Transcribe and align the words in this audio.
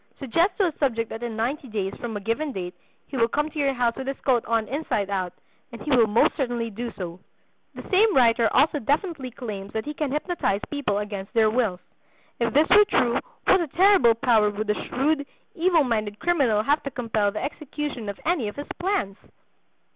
Suggest 0.17 0.57
to 0.57 0.65
a 0.65 0.71
subject 0.79 1.09
that 1.11 1.21
in 1.21 1.35
ninety 1.35 1.67
days 1.67 1.93
from 1.97 2.17
a 2.17 2.21
given 2.21 2.51
date 2.51 2.73
he 3.05 3.17
will 3.17 3.27
come 3.27 3.51
to 3.51 3.59
your 3.59 3.75
house 3.75 3.95
with 3.95 4.07
his 4.07 4.19
coat 4.21 4.43
on 4.45 4.67
inside 4.67 5.11
out, 5.11 5.31
and 5.71 5.79
he 5.79 5.91
will 5.91 6.07
most 6.07 6.35
certainly 6.35 6.71
do 6.71 6.91
so." 6.97 7.19
The 7.75 7.87
same 7.91 8.15
writer 8.15 8.49
also 8.51 8.79
definitely 8.79 9.29
claims 9.29 9.73
that 9.73 9.85
he 9.85 9.93
can 9.93 10.11
hypnotize 10.11 10.61
people 10.71 10.97
against 10.97 11.31
their 11.33 11.51
wills. 11.51 11.81
If 12.39 12.51
this 12.51 12.67
were 12.69 12.85
true, 12.85 13.19
what 13.45 13.61
a 13.61 13.67
terrible 13.67 14.15
power 14.15 14.49
would 14.49 14.71
a 14.71 14.85
shrewd, 14.87 15.27
evil 15.53 15.83
minded 15.83 16.17
criminal 16.17 16.63
have 16.63 16.81
to 16.81 16.89
compel 16.89 17.29
the 17.31 17.43
execution 17.43 18.09
of 18.09 18.19
any 18.25 18.47
of 18.47 18.55
his 18.55 18.67
plans! 18.79 19.17